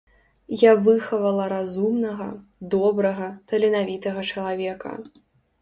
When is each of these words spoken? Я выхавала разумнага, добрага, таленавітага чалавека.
Я 0.61 0.71
выхавала 0.87 1.43
разумнага, 1.53 2.29
добрага, 2.75 3.29
таленавітага 3.53 4.21
чалавека. 4.33 4.91